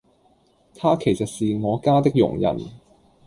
[0.73, 2.57] 她其實是我家的佣人